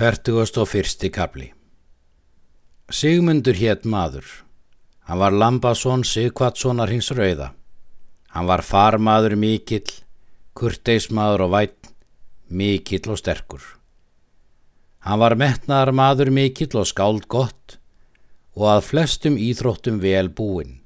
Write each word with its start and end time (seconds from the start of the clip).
Fertugast 0.00 0.56
og 0.56 0.64
fyrsti 0.70 1.10
kapli 1.12 1.50
Sigmundur 2.88 3.58
hétt 3.58 3.82
maður. 3.84 4.24
Hann 5.04 5.20
var 5.20 5.36
Lambason 5.36 6.06
Sigvatssonar 6.08 6.88
hins 6.88 7.10
rauða. 7.12 7.50
Hann 8.32 8.48
var 8.48 8.64
farmaður 8.64 9.36
mikill, 9.36 9.92
kurteismadur 10.56 11.44
og 11.44 11.52
vætt, 11.52 11.92
mikill 12.48 13.12
og 13.12 13.20
sterkur. 13.20 13.60
Hann 15.04 15.20
var 15.20 15.36
metnaðar 15.36 15.92
maður 15.92 16.32
mikill 16.32 16.80
og 16.80 16.88
skáld 16.88 17.28
gott 17.28 17.76
og 18.56 18.70
að 18.72 18.84
flestum 18.88 19.36
íþróttum 19.36 20.00
vel 20.00 20.32
búinn. 20.32 20.78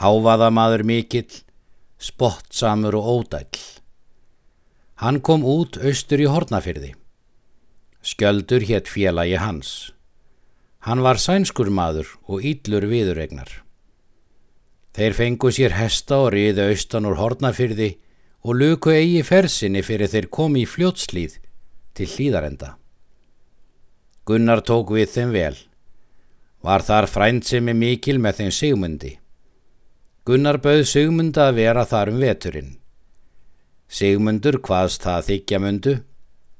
Háfaða 0.00 0.48
maður 0.48 0.88
mikill, 0.88 1.42
spottsamur 2.00 2.96
og 2.96 3.16
ódæll. 3.18 3.64
Hann 5.04 5.20
kom 5.20 5.44
út 5.44 5.76
austur 5.76 6.24
í 6.24 6.32
hornafyrði. 6.32 6.96
Skjöldur 8.06 8.62
hétt 8.62 8.86
félagi 8.86 9.34
hans. 9.34 9.90
Hann 10.86 11.02
var 11.02 11.18
sænskur 11.18 11.72
maður 11.74 12.12
og 12.30 12.44
íllur 12.46 12.86
viðuregnar. 12.86 13.48
Þeir 14.94 15.16
fengu 15.18 15.50
sér 15.50 15.74
hesta 15.74 16.20
og 16.22 16.30
riði 16.36 16.68
austan 16.70 17.08
úr 17.10 17.18
hornafyrði 17.18 17.96
og 18.46 18.60
luku 18.60 18.94
eigi 18.94 19.24
fersinni 19.26 19.82
fyrir 19.82 20.12
þeir 20.12 20.30
komi 20.38 20.62
í 20.62 20.70
fljótslíð 20.70 21.40
til 21.98 22.08
hlýðarenda. 22.14 22.76
Gunnar 24.22 24.62
tók 24.62 24.94
við 24.94 25.10
þeim 25.10 25.34
vel. 25.34 25.58
Var 26.62 26.86
þar 26.86 27.10
frændsemi 27.10 27.74
mikil 27.74 28.20
með 28.22 28.42
þeim 28.42 28.54
sigmundi. 28.54 29.16
Gunnar 30.26 30.62
bauð 30.62 30.86
sigmunda 30.94 31.50
að 31.50 31.58
vera 31.58 31.82
þar 31.90 32.14
um 32.14 32.22
veturinn. 32.22 32.76
Sigmundur 33.90 34.62
hvaðst 34.62 35.02
það 35.02 35.32
þykja 35.32 35.66
mundu 35.66 36.02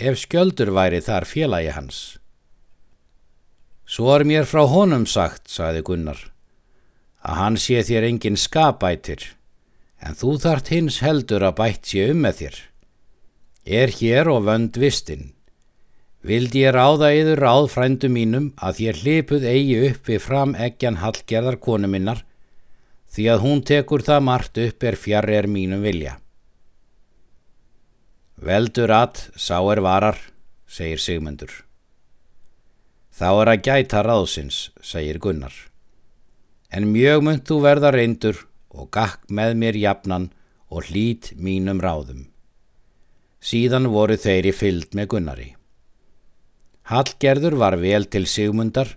ef 0.00 0.18
skjöldur 0.24 0.72
væri 0.76 1.00
þar 1.04 1.26
félagi 1.28 1.74
hans. 1.76 2.00
Svo 3.90 4.12
er 4.14 4.24
mér 4.24 4.46
frá 4.46 4.62
honum 4.70 5.04
sagt, 5.06 5.48
sagði 5.50 5.82
Gunnar, 5.88 6.20
að 7.26 7.38
hann 7.40 7.56
sé 7.58 7.82
þér 7.86 8.06
engin 8.06 8.38
skapætir, 8.38 9.24
en 10.00 10.14
þú 10.16 10.36
þart 10.44 10.70
hins 10.70 11.00
heldur 11.04 11.44
að 11.48 11.58
bætt 11.58 11.90
sé 11.90 12.06
um 12.12 12.22
með 12.24 12.38
þér. 12.40 12.56
Er 13.80 13.92
hér 13.98 14.30
og 14.32 14.46
vönd 14.46 14.78
vistinn. 14.80 15.32
Vildi 16.22 16.62
ég 16.62 16.74
ráða 16.76 17.10
yður 17.16 17.42
ráð 17.44 17.66
frændu 17.74 18.08
mínum 18.12 18.50
að 18.60 18.80
þér 18.80 19.02
hlipuð 19.02 19.46
eigi 19.50 19.76
upp 19.90 20.08
við 20.08 20.24
fram 20.24 20.54
eggjan 20.54 21.00
hallgerðar 21.02 21.58
konu 21.60 21.90
minnar, 21.90 22.24
því 23.10 23.28
að 23.34 23.44
hún 23.44 23.62
tekur 23.66 24.04
það 24.06 24.26
margt 24.28 24.60
upp 24.64 24.84
er 24.86 24.98
fjarr 25.00 25.32
er 25.40 25.48
mínum 25.50 25.82
vilja. 25.82 26.18
Veldur 28.40 28.88
að, 28.88 29.18
sá 29.36 29.58
er 29.68 29.82
varar, 29.84 30.16
segir 30.64 31.00
Sigmundur. 31.04 31.50
Þá 33.12 33.28
er 33.42 33.50
að 33.52 33.66
gæta 33.66 34.00
ráðsins, 34.00 34.70
segir 34.80 35.18
Gunnar. 35.20 35.52
En 36.72 36.88
mjög 36.88 37.20
mynd 37.26 37.44
þú 37.44 37.58
verða 37.66 37.90
reyndur 37.92 38.40
og 38.72 38.88
gakk 38.96 39.28
með 39.28 39.58
mér 39.60 39.76
jafnan 39.76 40.30
og 40.72 40.88
hlít 40.88 41.34
mínum 41.36 41.84
ráðum. 41.84 42.30
Síðan 43.44 43.90
voru 43.92 44.16
þeir 44.16 44.48
í 44.48 44.56
fyllt 44.56 44.96
með 44.96 45.12
Gunnari. 45.12 45.50
Hallgerður 46.88 47.60
var 47.60 47.76
vel 47.76 48.08
til 48.08 48.24
Sigmundar 48.24 48.96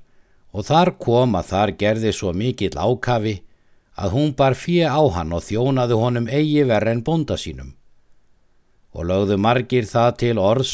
og 0.56 0.70
þar 0.72 0.96
kom 1.04 1.36
að 1.36 1.52
þar 1.52 1.78
gerði 1.84 2.16
svo 2.16 2.32
mikill 2.32 2.78
ákafi 2.80 3.42
að 4.00 4.16
hún 4.16 4.36
bar 4.40 4.56
fyrir 4.56 4.88
á 4.88 5.04
hann 5.20 5.36
og 5.36 5.44
þjónaði 5.44 6.00
honum 6.00 6.32
eigi 6.32 6.64
verð 6.64 6.96
en 6.96 7.04
bonda 7.04 7.36
sínum 7.36 7.76
og 8.94 9.08
lögðu 9.10 9.38
margir 9.42 9.88
það 9.90 10.12
til 10.22 10.36
orðs 10.42 10.74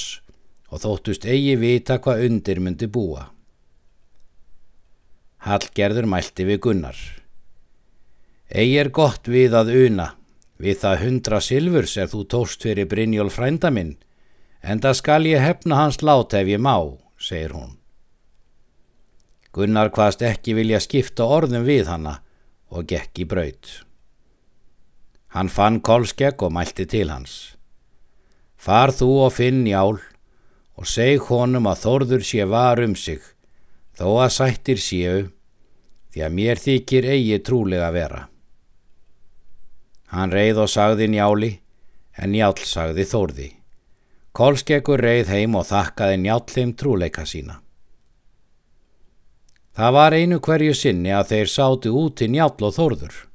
og 0.69 0.83
þóttust 0.83 1.25
eigi 1.25 1.55
vita 1.59 1.97
hvað 2.03 2.25
undir 2.27 2.61
myndi 2.61 2.89
búa. 2.91 3.29
Hallgerður 5.47 6.07
mælti 6.11 6.45
við 6.45 6.61
Gunnar. 6.65 6.99
Egi 8.49 8.77
er 8.81 8.89
gott 8.91 9.29
við 9.29 9.55
að 9.55 9.71
una, 9.85 10.11
við 10.59 10.81
það 10.83 11.03
hundra 11.03 11.39
silfurs 11.41 11.95
er 11.97 12.09
þú 12.11 12.23
tóst 12.33 12.65
fyrir 12.65 12.89
Brynjól 12.91 13.29
frænda 13.31 13.71
minn, 13.71 13.95
en 14.61 14.81
það 14.83 14.97
skal 14.99 15.21
ég 15.29 15.43
hefna 15.43 15.79
hans 15.79 16.01
lát 16.03 16.33
ef 16.35 16.49
ég 16.49 16.59
má, 16.59 16.75
segir 17.17 17.55
hún. 17.55 17.77
Gunnar 19.55 19.89
hvaðst 19.93 20.21
ekki 20.25 20.53
vilja 20.57 20.81
skipta 20.83 21.25
orðum 21.25 21.63
við 21.65 21.87
hanna 21.89 22.19
og 22.69 22.89
gekk 22.89 23.23
í 23.23 23.29
braut. 23.29 23.71
Hann 25.33 25.49
fann 25.49 25.79
kolskegg 25.81 26.41
og 26.43 26.53
mælti 26.53 26.85
til 26.89 27.09
hans. 27.09 27.58
Far 28.59 28.91
þú 28.91 29.09
og 29.23 29.35
finn 29.37 29.61
njál 29.63 30.01
og 30.79 30.87
seg 30.87 31.23
honum 31.29 31.67
að 31.71 31.83
þorður 31.85 32.25
sé 32.27 32.47
var 32.47 32.81
um 32.83 32.95
sig, 32.95 33.21
þó 33.95 34.07
að 34.25 34.33
sættir 34.35 34.81
séu, 34.83 35.29
því 36.11 36.25
að 36.25 36.35
mér 36.35 36.59
þykir 36.59 37.07
eigi 37.13 37.39
trúlega 37.43 37.89
vera. 37.95 38.25
Hann 40.11 40.33
reið 40.35 40.63
og 40.65 40.69
sagði 40.71 41.07
njáli, 41.13 41.51
en 42.19 42.33
njál 42.33 42.55
sagði 42.65 43.05
þorði. 43.07 43.49
Kolskeggur 44.35 45.01
reið 45.03 45.31
heim 45.33 45.55
og 45.59 45.67
þakkaði 45.69 46.19
njál 46.23 46.43
þeim 46.49 46.75
trúleika 46.79 47.25
sína. 47.27 47.59
Það 49.79 49.95
var 49.95 50.15
einu 50.17 50.39
hverju 50.43 50.75
sinni 50.75 51.11
að 51.15 51.31
þeir 51.31 51.51
sátu 51.53 51.95
út 51.95 52.23
í 52.25 52.27
njál 52.27 52.51
og 52.51 52.75
þorður. 52.75 53.28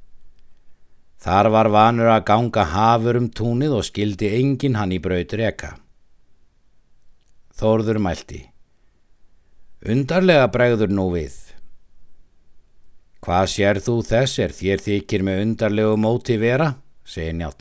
Þar 1.24 1.48
var 1.54 1.70
vanur 1.72 2.10
að 2.12 2.26
ganga 2.28 2.66
hafur 2.68 3.16
um 3.16 3.30
túnið 3.32 3.78
og 3.78 3.86
skildi 3.86 4.28
engin 4.36 4.76
hann 4.76 4.92
í 4.92 4.98
brautur 5.00 5.40
eka. 5.40 5.70
Þórður 7.56 8.00
mælti. 8.04 8.42
Undarlega 9.88 10.50
bregður 10.52 10.92
nú 10.92 11.06
við. 11.14 11.38
Hvað 13.24 13.48
sér 13.54 13.80
þú 13.80 13.96
þess 14.04 14.42
er 14.44 14.52
þér 14.52 14.84
þykir 14.84 15.24
með 15.24 15.42
undarlegu 15.46 15.96
móti 15.96 16.36
vera, 16.36 16.74
segi 17.08 17.32
njál. 17.40 17.56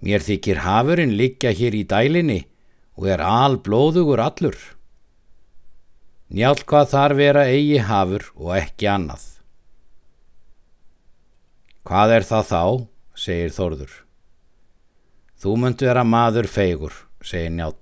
Mér 0.00 0.24
þykir 0.24 0.64
hafurinn 0.64 1.16
liggja 1.18 1.52
hér 1.52 1.76
í 1.76 1.84
dælinni 1.84 2.42
og 2.96 3.10
er 3.12 3.20
al 3.20 3.60
blóðugur 3.60 4.22
allur. 4.24 4.56
Njál 6.32 6.56
hvað 6.64 6.94
þar 6.94 7.20
vera 7.20 7.50
eigi 7.52 7.82
hafur 7.84 8.30
og 8.38 8.54
ekki 8.56 8.88
annað. 8.88 9.37
Hvað 11.88 12.10
er 12.18 12.24
það 12.28 12.42
þá, 12.44 12.62
segir 13.16 13.52
Þórður. 13.56 13.92
Þú 15.40 15.52
munt 15.62 15.84
vera 15.86 16.02
maður 16.04 16.48
feigur, 16.52 16.92
segir 17.24 17.54
Njál, 17.54 17.72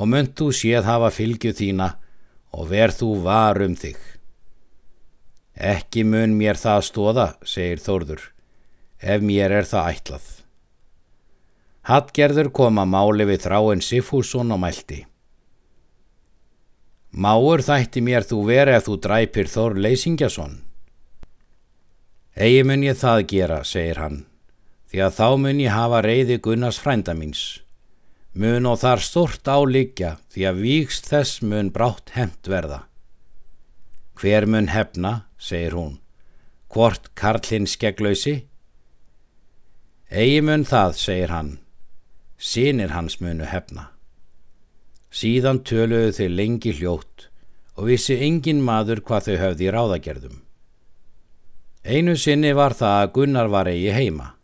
og 0.00 0.08
munt 0.08 0.32
þú 0.40 0.46
séð 0.56 0.86
hafa 0.88 1.10
fylgju 1.12 1.52
þína 1.58 1.88
og 2.56 2.70
verð 2.70 2.96
þú 3.02 3.08
var 3.26 3.60
um 3.60 3.74
þig. 3.76 3.98
Ekki 5.52 6.06
mun 6.08 6.38
mér 6.38 6.56
það 6.56 6.86
stóða, 6.88 7.26
segir 7.44 7.84
Þórður, 7.84 8.24
ef 9.04 9.28
mér 9.28 9.52
er 9.58 9.68
það 9.68 9.90
ætlað. 9.92 10.32
Hattgerður 11.92 12.50
kom 12.56 12.80
að 12.80 12.90
máli 12.94 13.28
við 13.28 13.44
þráinn 13.44 13.84
Sifússon 13.84 14.56
og 14.56 14.64
mælti. 14.64 15.02
Máur 17.12 17.60
þætti 17.68 18.00
mér 18.00 18.24
þú 18.24 18.40
verið 18.48 18.80
að 18.80 18.88
þú 18.88 18.98
dræpir 19.04 19.52
Þór 19.52 19.80
Leysingjason. 19.84 20.69
Egi 22.38 22.62
mun 22.62 22.84
ég 22.86 22.98
það 22.98 23.24
gera, 23.32 23.62
segir 23.66 23.98
hann, 23.98 24.20
því 24.90 25.02
að 25.06 25.16
þá 25.18 25.28
mun 25.42 25.62
ég 25.62 25.74
hafa 25.74 26.02
reyði 26.06 26.38
Gunnars 26.38 26.78
frænda 26.78 27.14
míns. 27.14 27.60
Mun 28.32 28.68
og 28.70 28.78
þar 28.78 29.02
stort 29.02 29.48
áliggja 29.50 30.18
því 30.30 30.44
að 30.46 30.60
víkst 30.62 31.08
þess 31.10 31.40
mun 31.42 31.72
brátt 31.74 32.14
hemt 32.14 32.46
verða. 32.46 32.84
Hver 34.14 34.46
mun 34.46 34.68
hefna, 34.70 35.26
segir 35.38 35.74
hún, 35.74 35.98
hvort 36.70 37.10
Karlinn 37.18 37.66
skegglausi? 37.66 38.44
Egi 40.10 40.40
mun 40.46 40.62
það, 40.68 40.94
segir 40.98 41.34
hann, 41.34 41.56
sínir 42.38 42.94
hans 42.94 43.18
munu 43.20 43.48
hefna. 43.50 43.88
Síðan 45.10 45.64
töluðu 45.66 46.12
þau 46.14 46.28
lengi 46.30 46.76
hljótt 46.78 47.26
og 47.74 47.90
vissi 47.90 48.20
engin 48.22 48.62
maður 48.62 49.02
hvað 49.02 49.26
þau 49.26 49.36
höfði 49.42 49.66
í 49.66 49.74
ráðagerðum. 49.74 50.38
Einu 51.80 52.12
sinni 52.16 52.52
var 52.52 52.74
það 52.76 52.96
að 53.02 53.12
Gunnar 53.16 53.48
var 53.48 53.68
eigi 53.70 53.92
heima. 53.96 54.34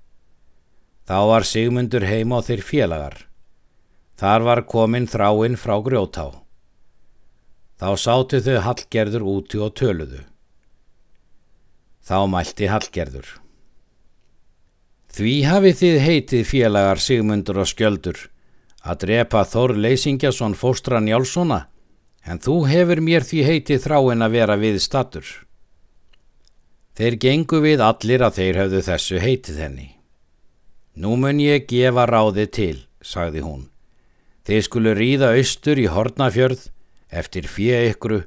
Þá 1.06 1.18
var 1.30 1.44
Sigmundur 1.44 2.06
heima 2.08 2.40
á 2.40 2.46
þeir 2.46 2.62
félagar. 2.64 3.16
Þar 4.16 4.46
var 4.48 4.62
komin 4.64 5.06
þráinn 5.06 5.58
frá 5.60 5.76
grjótá. 5.84 6.32
Þá 7.76 7.88
sátu 8.00 8.40
þau 8.40 8.62
Hallgerður 8.64 9.26
úti 9.28 9.60
og 9.60 9.74
töluðu. 9.76 10.22
Þá 12.00 12.18
mælti 12.32 12.70
Hallgerður. 12.72 13.28
Því 15.12 15.36
hafið 15.44 15.78
þið 15.80 16.00
heitið 16.00 16.48
félagar 16.48 17.00
Sigmundur 17.00 17.60
og 17.60 17.68
Skjöldur 17.68 18.18
að 18.80 19.00
drepa 19.04 19.44
Þór 19.44 19.76
Leysingjason 19.76 20.56
fóstran 20.56 21.08
Jálssona 21.08 21.66
en 22.24 22.40
þú 22.40 22.62
hefur 22.70 23.00
mér 23.04 23.24
því 23.28 23.44
heitið 23.44 23.84
þráinn 23.84 24.24
að 24.24 24.38
vera 24.40 24.56
við 24.56 24.80
statur. 24.80 25.45
Þeir 26.96 27.16
gengu 27.20 27.60
við 27.60 27.82
allir 27.84 28.22
að 28.25 28.38
þeir 28.40 28.58
höfðu 28.62 28.82
þessu 28.87 29.20
heitið 29.20 29.58
henni. 29.60 29.88
Nú 30.96 31.16
mun 31.20 31.40
ég 31.44 31.66
gefa 31.69 32.06
ráði 32.08 32.46
til, 32.48 32.76
sagði 33.04 33.43
hún, 33.44 33.66
Þið 34.46 34.62
skulu 34.62 34.93
ríða 34.94 35.32
austur 35.34 35.78
í 35.82 35.88
Hortnafjörð 35.90 36.69
eftir 37.10 37.48
fjö 37.50 37.81
ykkuru 37.90 38.20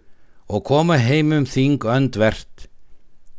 og 0.51 0.63
koma 0.67 0.97
heimum 0.99 1.45
þing 1.47 1.85
öndvert, 1.87 2.67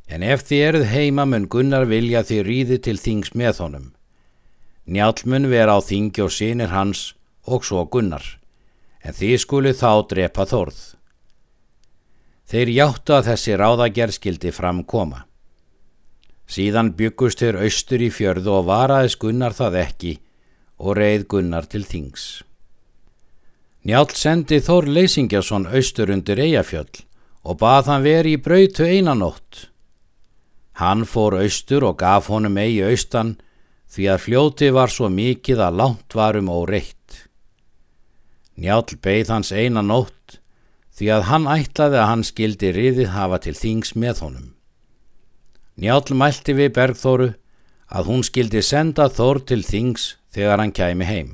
en 0.09 0.25
ef 0.25 0.47
þið 0.49 0.63
eruð 0.69 0.87
heima 0.89 1.27
mun 1.29 1.49
Gunnar 1.53 1.85
vilja 1.91 2.23
þið 2.25 2.41
ríði 2.47 2.79
til 2.87 2.97
þings 2.99 3.35
með 3.37 3.61
honum. 3.67 3.91
Njálm 4.89 5.29
mun 5.29 5.51
vera 5.53 5.77
á 5.77 5.81
þingi 5.85 6.25
og 6.25 6.33
sínir 6.33 6.73
hans 6.73 7.13
og 7.45 7.69
svo 7.69 7.85
Gunnar, 7.85 8.25
en 9.05 9.13
þið 9.13 9.37
skulu 9.45 9.75
þá 9.77 9.93
drepa 10.09 10.49
þorð. 10.49 10.81
Þeir 12.51 12.71
játtu 12.75 13.15
að 13.15 13.29
þessi 13.31 13.57
ráðagerð 13.61 14.17
skildi 14.17 14.51
framkoma. 14.51 15.21
Síðan 16.51 16.97
byggust 16.99 17.45
þeir 17.45 17.61
austur 17.63 18.03
í 18.03 18.09
fjörðu 18.11 18.57
og 18.57 18.65
varaðis 18.67 19.15
Gunnar 19.23 19.55
það 19.55 19.77
ekki 19.85 20.15
og 20.83 20.97
reið 20.99 21.27
Gunnar 21.31 21.69
til 21.71 21.85
þings. 21.87 22.25
Njáln 23.87 24.17
sendi 24.19 24.59
Þór 24.61 24.91
Leysingjason 24.91 25.69
austur 25.71 26.11
undir 26.11 26.43
Eyjafjöll 26.43 27.05
og 27.47 27.61
bað 27.63 27.93
hann 27.93 28.03
veri 28.03 28.35
í 28.35 28.43
brautu 28.43 28.85
einanótt. 28.85 29.71
Hann 30.83 31.07
fór 31.07 31.39
austur 31.39 31.87
og 31.87 32.01
gaf 32.03 32.33
honum 32.33 32.59
eigi 32.59 32.83
austan 32.83 33.37
því 33.95 34.11
að 34.11 34.23
fljóti 34.27 34.75
var 34.75 34.91
svo 34.91 35.07
mikið 35.13 35.63
að 35.69 35.79
langt 35.85 36.19
varum 36.19 36.51
og 36.51 36.67
reitt. 36.73 37.29
Njáln 38.59 38.99
beigð 38.99 39.37
hans 39.37 39.55
einanótt 39.55 40.40
því 41.01 41.07
að 41.15 41.23
hann 41.31 41.47
ætlaði 41.49 41.97
að 41.97 42.09
hann 42.11 42.23
skildi 42.29 42.71
riðið 42.77 43.15
hafa 43.15 43.39
til 43.41 43.55
þings 43.57 43.95
með 43.97 44.19
honum. 44.21 44.49
Njáln 45.81 46.19
mælti 46.21 46.53
við 46.59 46.75
Bergþóru 46.77 47.29
að 47.89 48.11
hún 48.11 48.21
skildi 48.27 48.61
senda 48.61 49.07
Þór 49.09 49.41
til 49.49 49.63
þings 49.65 50.19
þegar 50.37 50.61
hann 50.61 50.75
kæmi 50.77 51.09
heim. 51.09 51.31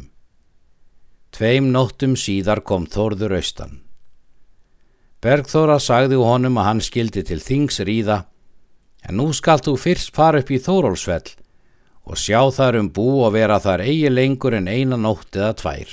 Tveim 1.34 1.72
nóttum 1.74 2.14
síðar 2.14 2.62
kom 2.62 2.86
Þórður 2.86 3.34
austan. 3.40 3.80
Bergþóra 5.18 5.80
sagði 5.82 6.22
honum 6.22 6.62
að 6.62 6.69
hann 6.70 6.86
skildi 6.86 7.26
til 7.26 7.42
þings 7.42 7.82
ríða, 7.82 8.22
en 9.02 9.19
nú 9.19 9.32
skalt 9.34 9.66
þú 9.66 9.74
fyrst 9.82 10.14
fara 10.14 10.44
upp 10.44 10.54
í 10.54 10.62
Þórólsfell 10.62 11.34
og 12.06 12.22
sjá 12.22 12.38
þar 12.54 12.78
um 12.84 12.92
bú 12.94 13.08
og 13.26 13.34
vera 13.34 13.58
þar 13.58 13.82
eigi 13.82 14.14
lengur 14.14 14.54
en 14.54 14.70
eina 14.70 14.94
nótt 14.94 15.34
eða 15.34 15.56
tvær. 15.58 15.90